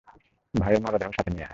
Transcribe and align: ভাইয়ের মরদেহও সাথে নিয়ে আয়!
ভাইয়ের 0.53 0.81
মরদেহও 0.83 1.15
সাথে 1.17 1.31
নিয়ে 1.31 1.45
আয়! 1.45 1.49